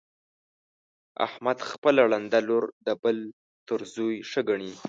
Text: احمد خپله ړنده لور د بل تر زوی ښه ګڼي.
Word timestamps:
احمد 1.27 1.57
خپله 1.69 2.01
ړنده 2.11 2.39
لور 2.47 2.63
د 2.85 2.87
بل 3.01 3.17
تر 3.67 3.79
زوی 3.95 4.15
ښه 4.29 4.41
ګڼي. 4.49 4.71